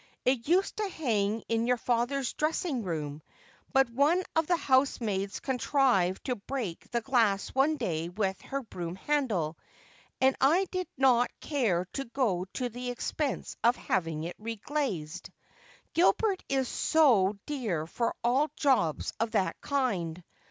It 0.25 0.47
used 0.47 0.77
to 0.77 0.89
hang 0.89 1.43
in 1.47 1.67
your 1.67 1.77
father's 1.77 2.33
dressing 2.33 2.81
room, 2.81 3.21
but 3.71 3.87
one 3.91 4.23
of 4.35 4.47
the 4.47 4.57
housemaids 4.57 5.39
contrived 5.39 6.25
to 6.25 6.37
break 6.37 6.89
the 6.89 7.01
glass 7.01 7.49
one 7.49 7.77
day 7.77 8.09
with 8.09 8.41
her 8.41 8.63
broom 8.63 8.95
handle, 8.95 9.59
and 10.19 10.35
I 10.41 10.65
did 10.71 10.87
not 10.97 11.29
care 11.39 11.85
to 11.93 12.05
go 12.05 12.45
to 12.53 12.69
the 12.69 12.89
expense 12.89 13.55
of 13.63 13.75
having 13.75 14.23
it 14.23 14.35
reglazed: 14.41 15.29
Gilbert 15.93 16.43
is 16.49 16.67
so 16.67 17.37
dear 17.45 17.85
for 17.85 18.15
all 18.23 18.49
jobs 18.55 19.13
of 19.19 19.33
that 19.33 19.61
kind. 19.61 20.23